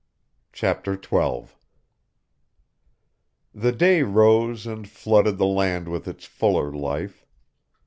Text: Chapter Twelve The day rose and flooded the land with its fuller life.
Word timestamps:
Chapter 0.51 0.97
Twelve 0.97 1.55
The 3.53 3.71
day 3.71 4.01
rose 4.01 4.65
and 4.65 4.89
flooded 4.89 5.37
the 5.37 5.45
land 5.45 5.87
with 5.89 6.07
its 6.07 6.25
fuller 6.25 6.71
life. 6.71 7.23